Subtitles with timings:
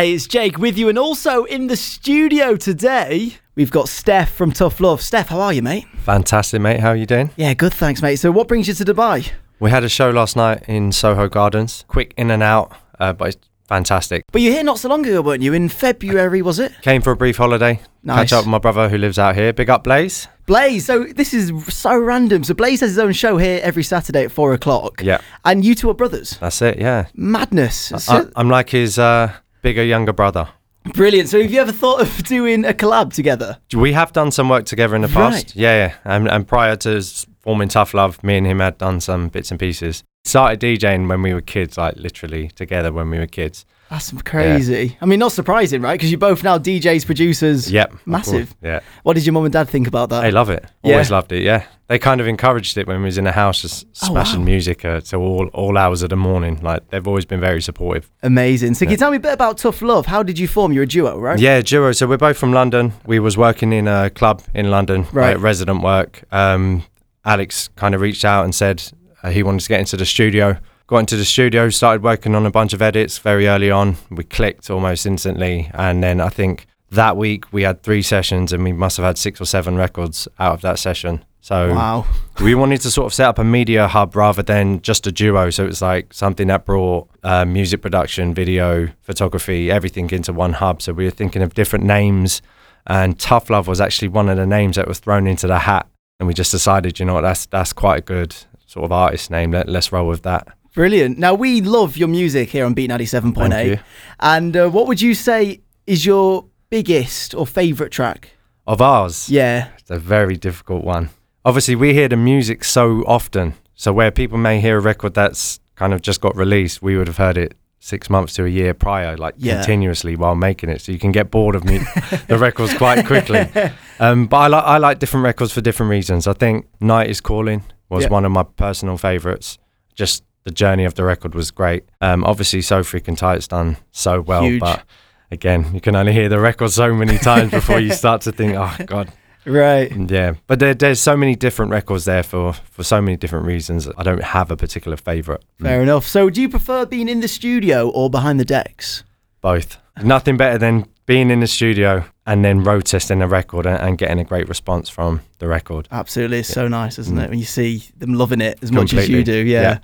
[0.00, 4.50] Hey, it's Jake with you, and also in the studio today, we've got Steph from
[4.50, 5.02] Tough Love.
[5.02, 5.84] Steph, how are you, mate?
[5.98, 6.80] Fantastic, mate.
[6.80, 7.32] How are you doing?
[7.36, 8.16] Yeah, good, thanks, mate.
[8.16, 9.30] So, what brings you to Dubai?
[9.58, 11.84] We had a show last night in Soho Gardens.
[11.86, 14.24] Quick in and out, uh, but it's fantastic.
[14.32, 15.52] But you're here not so long ago, weren't you?
[15.52, 16.72] In February, was it?
[16.80, 17.78] Came for a brief holiday.
[18.02, 18.30] Nice.
[18.30, 19.52] Catch up with my brother who lives out here.
[19.52, 20.28] Big up, Blaze.
[20.46, 20.86] Blaze.
[20.86, 22.42] So, this is so random.
[22.42, 25.02] So, Blaze has his own show here every Saturday at four o'clock.
[25.02, 26.38] Yeah, And you two are brothers.
[26.40, 26.78] that's it.
[26.78, 28.08] Yeah, Madness.
[28.08, 30.48] I, I'm like his uh, bigger younger brother.
[30.94, 31.28] brilliant.
[31.28, 33.58] So, have you ever thought of doing a collab together?
[33.74, 35.32] We have done some work together in the Right.
[35.32, 35.54] past.
[35.56, 35.94] Yeah, yeah.
[36.04, 37.02] And, and prior to
[37.40, 40.04] forming Tough Love, me and him had done some bits and pieces.
[40.24, 43.64] Started DJing when we were kids, like literally together when we were kids.
[43.88, 44.96] That's crazy.
[45.00, 45.94] I mean, not surprising, right?
[45.94, 47.72] Because you're both now DJs, producers.
[47.72, 47.94] Yep.
[48.06, 48.54] Massive.
[48.62, 48.80] Yeah.
[49.02, 50.20] What did your mum and dad think about that?
[50.20, 50.64] They love it.
[50.84, 50.92] Yeah.
[50.92, 51.42] Always loved it.
[51.42, 54.40] Yeah, they kind of encouraged it when we was in the house, just Oh, smashing
[54.40, 54.44] wow.
[54.46, 56.60] music uh, to all all hours of the morning.
[56.62, 58.08] Like they've always been very supportive.
[58.22, 58.74] Amazing.
[58.74, 60.04] So, can you tell me a bit about Tough Love?
[60.06, 60.72] How did you form?
[60.72, 61.40] You're a duo, right?
[61.40, 61.90] Yeah, duo.
[61.92, 62.92] So we're both from London.
[63.06, 65.32] We was working in a club in London, Right.
[65.34, 66.22] like resident work.
[66.30, 66.84] Um,
[67.24, 68.82] Alex kind of reached out and said
[69.22, 70.58] uh, he wanted to get into the studio.
[70.86, 73.96] Got into the studio, started working on a bunch of edits very early on.
[74.10, 78.64] We clicked almost instantly, and then I think that week we had three sessions, and
[78.64, 81.24] we must have had six or seven records out of that session.
[81.40, 82.06] So Wow.
[82.42, 85.50] we wanted to sort of set up a media hub rather than just a duo.
[85.50, 90.54] So it was like something that brought uh, music production, video, photography, everything into one
[90.54, 90.82] hub.
[90.82, 92.42] So we were thinking of different names,
[92.86, 95.86] and Tough Love was actually one of the names that was thrown into the hat.
[96.18, 98.36] And we just decided, you know what, that's that's quite a good
[98.70, 99.50] sort of artist name.
[99.50, 100.46] Let, let's roll with that.
[100.74, 101.18] Brilliant.
[101.18, 103.66] Now, we love your music here on Beat Thank 97.8.
[103.66, 103.78] you.
[104.20, 108.30] And uh, what would you say is your biggest or favourite track?
[108.66, 109.68] Of ours, Yeah.
[109.78, 111.10] It's a very difficult one.
[111.44, 113.54] Obviously, we hear the music so often.
[113.74, 117.08] So where people may hear a record that's kind of just got released, we would
[117.08, 119.56] have heard it six months to a year prior, like Yeah.
[119.56, 120.82] continuously while making it.
[120.82, 121.78] So you can get bored of me
[122.28, 123.48] the records quite quickly.
[124.02, 126.26] Um, but I like I like different records for different reasons.
[126.26, 129.58] I think Night is Calling was one of my personal favourites.
[129.94, 131.84] Just the journey of the record was great.
[132.00, 134.60] Um, obviously, So Freaking Tight's done so well, Huge.
[134.60, 134.84] but
[135.30, 138.54] again, you can only hear the record so many times before you start to think,
[138.56, 139.12] oh God,
[139.44, 139.90] Right.
[140.10, 143.88] yeah, but there, there's so many different records there for for so many different reasons.
[143.98, 145.42] I don't have a particular favorite.
[145.60, 146.06] Fair enough.
[146.06, 149.02] So, do you prefer being in the studio or behind the decks?
[149.40, 149.78] Both.
[150.02, 153.98] Nothing better than being in the studio and then road testing a record and, and
[153.98, 155.88] getting a great response from the record.
[155.90, 156.38] Absolutely.
[156.38, 157.24] It's so nice, isn't Mm.
[157.24, 157.30] it?
[157.30, 159.38] When you see them loving it as much as you do.
[159.44, 159.62] Yeah.
[159.62, 159.78] Yeah.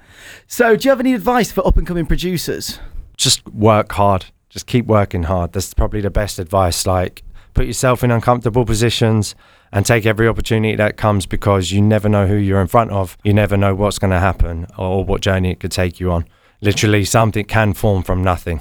[0.47, 2.79] So, do you have any advice for up and coming producers?
[3.17, 4.27] Just work hard.
[4.49, 5.53] Just keep working hard.
[5.53, 6.87] That's probably the best advice.
[6.87, 7.23] Like
[7.55, 9.35] put yourself in uncomfortable positions
[9.73, 13.17] and take every opportunity that comes because you never know who you're in front of.
[13.25, 16.27] You never know what's going to happen or what journey it could take you on.
[16.61, 18.61] Literally, something can form from nothing.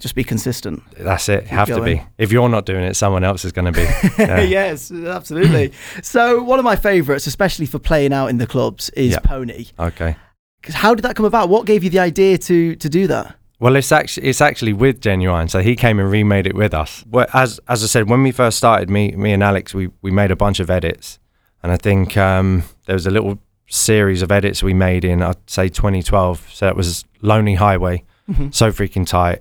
[0.00, 0.82] Just be consistent.
[0.96, 1.42] That's it.
[1.42, 2.02] Keep have to be.
[2.18, 3.86] If you're not doing it, someone else is going to be.
[4.18, 4.40] Yeah.
[4.40, 5.72] yes, absolutely.
[6.02, 9.18] so, one of my favourites, especially for playing out in the clubs, is Yeah.
[9.20, 9.66] Pony.
[9.78, 10.16] Okay.
[10.64, 11.48] How did that come about?
[11.48, 13.36] What gave you the idea to to do that?
[13.60, 17.04] Well, it's actually it's actually with Ginuwine, so he came and remade it with us.
[17.10, 20.10] Well, as as I said, when we first started, me me and Alex, we we
[20.10, 21.18] made a bunch of edits,
[21.62, 23.38] and I think um, there was a little
[23.68, 26.48] series of edits we made in I'd say 2012.
[26.52, 28.52] So it was Lonely Highway, Mhm.
[28.54, 29.40] So Freaking Tight,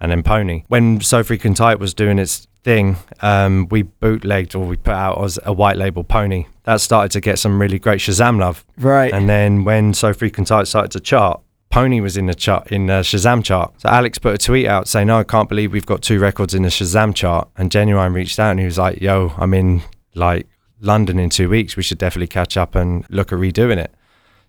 [0.00, 0.64] and then Pony.
[0.68, 5.22] When So Freaking Tight was doing its thing, um, we bootlegged or we put out
[5.22, 6.46] as a white label Pony.
[6.64, 8.64] That started to get some really great Shazam love.
[8.76, 9.12] Right.
[9.12, 12.86] And then when So Freaking Tight started to chart, Pony was in the chart in
[12.86, 13.74] the Shazam chart.
[13.78, 16.54] So Alex put a tweet out saying, "No, I can't believe we've got two records
[16.54, 19.82] in the Shazam chart." And Ginuwine reached out and he was like, "Yo, I'm in
[20.14, 20.46] like
[20.80, 21.76] London in two weeks.
[21.76, 23.94] We should definitely catch up and look at redoing it."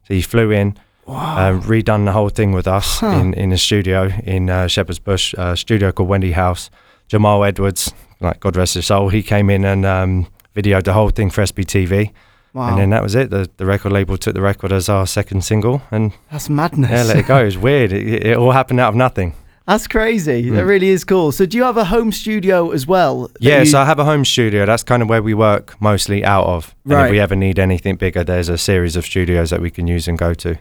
[0.07, 0.77] So he flew in,
[1.09, 1.49] wow.
[1.49, 3.07] um, redone the whole thing with us Huh.
[3.19, 6.69] in in a studio in uh, Shepherd's Bush, uh, studio called Wendy House.
[7.07, 11.09] Jamal Edwards, like God rest his soul, he came in and um, videoed the whole
[11.09, 12.11] thing for SBTV.
[12.53, 12.69] wow.
[12.69, 13.29] And then that was it.
[13.31, 16.89] The the record label took the record as our second single, and That's madness.
[16.91, 17.37] yeah, let it go.
[17.41, 17.91] It was weird.
[17.91, 19.33] It, it, all happened out of nothing.
[19.67, 20.49] That's crazy.
[20.49, 20.55] Mm.
[20.55, 21.31] That really is cool.
[21.31, 23.29] So, do you have a home studio as well?
[23.39, 24.65] Yeah, you- so I have a home studio.
[24.65, 26.75] That's kind of where we work mostly out of.
[26.85, 29.87] And if we ever need anything bigger, there's a series of studios that we can
[29.87, 30.57] use and go to.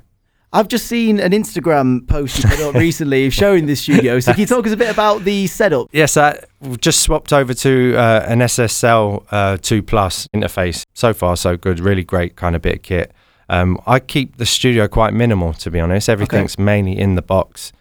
[0.52, 4.18] I've just seen an Instagram post you put up recently showing this studio.
[4.20, 5.88] So, can you talk us a bit about the setup?
[5.92, 10.84] Yes, I we've just swapped over to uh, an SSL uh, 2 Plus interface.
[10.94, 11.80] So far, so good.
[11.80, 13.12] Really great kind of bit of kit.
[13.50, 16.08] Um, I keep the studio quite minimal, to be honest.
[16.08, 17.72] Everything's mainly in the box.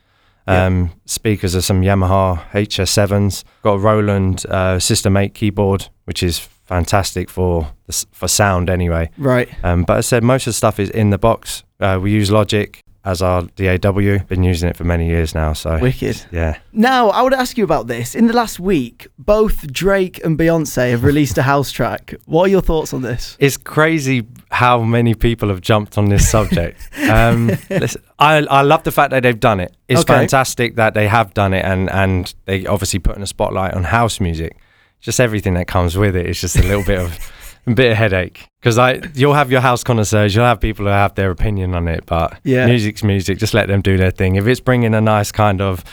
[0.48, 0.66] Yeah.
[0.66, 3.44] Um, Speakers are some Yamaha HS7s.
[3.64, 7.74] Got a Roland uh, System 8 keyboard, which is fantastic for
[8.12, 9.10] for sound anyway.
[9.18, 9.50] Right.
[9.64, 11.64] Um, but as I said, most of the stuff is in the box.
[11.80, 14.18] Uh, we use Logic as our DAW.
[14.28, 15.54] Been using it for many years now.
[15.54, 16.26] So Wicked.
[16.32, 16.58] yeah.
[16.74, 18.16] Now, I would ask you about this.
[18.16, 22.14] In the last week, both Drake and Beyonce have released a house track.
[22.26, 23.38] What are your thoughts on this?
[23.40, 26.80] It's crazy how many people have jumped on this subject.
[27.10, 29.74] um, listen, I, I love the fact that they've done it.
[29.88, 30.14] It's Okay.
[30.14, 33.84] fantastic that they have done it and, and they obviously put in a spotlight on
[33.86, 34.58] house music.
[35.00, 36.26] Just everything that comes with it.
[36.26, 37.32] It's just a little bit of
[37.68, 40.92] a bit of headache because I you'll have your house connoisseurs, you'll have people who
[40.92, 42.66] have their opinion on it, but Yeah.
[42.66, 43.38] music's music.
[43.38, 44.36] Just let them do their thing.
[44.36, 45.84] If it's bringing a nice kind of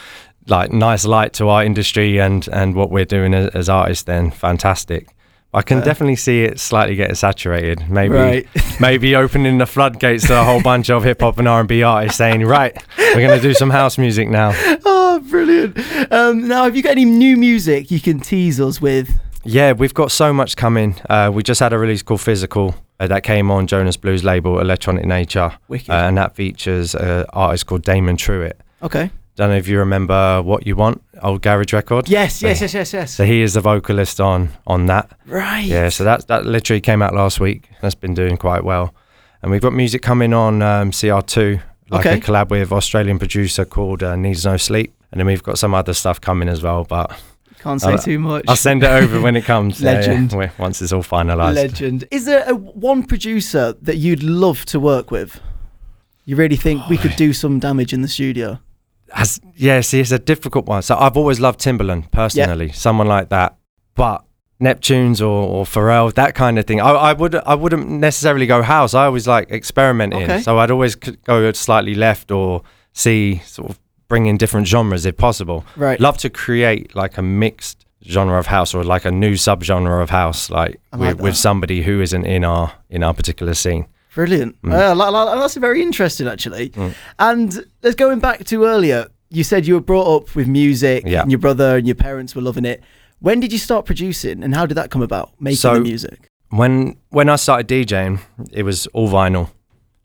[0.47, 4.31] like nice light to our industry and and what we're doing as, as artists, then
[4.31, 5.09] fantastic.
[5.53, 5.85] I can Yeah.
[5.85, 7.88] definitely see it slightly getting saturated.
[7.88, 8.47] Maybe Right.
[8.81, 11.82] maybe opening the floodgates to a whole bunch of hip hop and R and B
[11.85, 14.53] artists saying, right, we're gonna do some house music now.
[15.17, 15.79] Oh, brilliant.
[16.11, 19.09] Um, now, have you got any new music you can tease us with?
[19.44, 20.96] Yeah, we've got so much coming.
[21.08, 24.58] Uh, we just had a release called Physical uh, that came on Jonas Blue's label
[24.61, 28.55] Electronic Nature, uh, and that features an artist called Damon Trueitt.
[28.82, 29.11] okay.
[29.37, 32.08] Don't know if you remember What You Want, old garage record.
[32.08, 33.14] Yes, yes, yes, yes, yes.
[33.14, 35.11] So he is the vocalist on on that.
[35.26, 35.64] right.
[35.64, 37.69] Yeah, so that that literally came out last week.
[37.82, 38.94] That's been doing quite well.
[39.43, 41.61] And we've got music coming on um, CR2,
[41.91, 42.19] like Okay.
[42.19, 44.94] a collab with Australian producer called uh, Needs No Sleep.
[45.11, 47.11] And then we've got some other stuff coming as well, but
[47.61, 48.45] Can't say I'll- too much.
[48.49, 49.81] I'll send it over when it comes.
[49.81, 50.33] Yeah, yeah, Legend.
[50.33, 51.55] when- once it's all finalised.
[51.55, 52.05] Legend.
[52.11, 55.41] Is there a one producer that you'd love to work with?
[56.27, 58.59] You really think we could do some damage in the studio?
[59.12, 60.83] Has, yeah, see, it's a difficult one.
[60.83, 63.56] So I've always loved Timbaland personally, someone like that.
[63.95, 64.25] But
[64.61, 66.81] Neptunes or, or Pharrell, that kind of thing.
[66.81, 68.95] I, I would I wouldn't necessarily go house.
[68.95, 70.23] I always like experimenting.
[70.25, 70.41] Okay.
[70.43, 72.62] So I'd always go slightly left or
[72.93, 73.79] see sort of
[74.09, 75.65] bring in different genres if possible.
[75.77, 75.99] Right.
[76.01, 80.11] Love to create like a mixed genre of house or like a new subgenre of
[80.11, 83.87] house, like, like with, with somebody who isn't in our in our particular scene.
[84.15, 84.61] Brilliant.
[84.62, 84.73] Mm.
[84.73, 86.69] Uh, that's very interesting, actually.
[86.71, 86.95] Mm.
[87.19, 89.09] And let's going back to earlier.
[89.31, 91.23] You said you were brought up with music, Yeah.
[91.23, 92.81] and your brother and your parents were loving it.
[93.19, 95.31] When did you start producing, and how did that come about?
[95.41, 96.29] Making So- the music.
[96.51, 98.21] when when I started DJing,
[98.53, 99.49] it was all vinyl,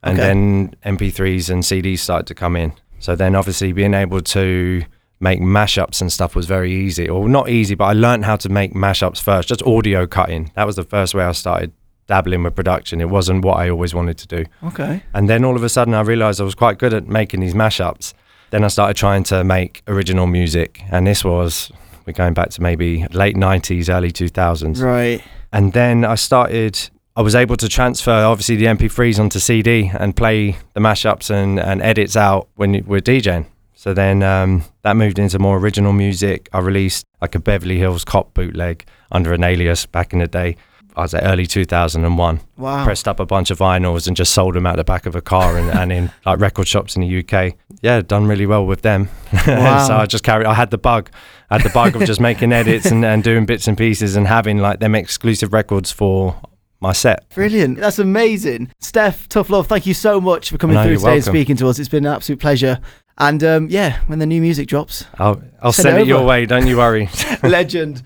[0.02, 0.28] and Okay.
[0.28, 2.72] then MP3s and CDs started to come in.
[3.00, 4.84] So then, obviously, being able to
[5.22, 8.50] make mashups and stuff was very easy, or not easy, but I learned how to
[8.50, 10.52] make mashups first, just audio cutting.
[10.56, 11.72] That was the first way I started
[12.08, 13.02] dabbling with production.
[13.02, 15.04] It wasn't what I always wanted to do, Okay.
[15.14, 17.54] and then all of a sudden, I realized I was quite good at making these
[17.54, 18.14] mashups.
[18.52, 21.72] Then I started trying to make original music, and this was
[22.06, 25.22] we're going back to maybe late 90s, early 2000s Right.
[25.52, 26.90] and then I started.
[27.20, 31.60] I was able to transfer obviously the MP3s onto CD and play the mashups and,
[31.60, 33.46] and edits out when we're DJing.
[33.76, 36.48] So then um, that moved into more original music.
[36.54, 40.56] I released like a Beverly Hills Cop bootleg under an alias back in the day.
[40.96, 42.40] I was at early 2001.
[42.56, 42.84] Wow.
[42.86, 45.22] Pressed up a bunch of vinyls and just sold them out the back of a
[45.22, 47.56] car and, and in like record shops in the UK.
[47.82, 49.10] Yeah, done really well with them.
[49.46, 49.86] Wow.
[49.86, 50.48] so I just carried.
[50.48, 51.10] I had the bug.
[51.50, 54.26] I had the bug of just making edits and, and doing bits and pieces and
[54.26, 56.40] having like them exclusive records for
[56.82, 57.28] my set.
[57.30, 57.78] Brilliant.
[57.78, 58.72] That's amazing.
[58.80, 59.68] Steph, tough love.
[59.68, 61.80] Thank you so much for coming No, through today and speaking to us.
[61.80, 62.80] It's been an absolute pleasure.
[63.18, 66.24] And um, yeah, when the new music drops, I'll I'll Send send it it your
[66.26, 66.46] way.
[66.46, 67.10] Don't you worry.
[67.44, 68.04] legend.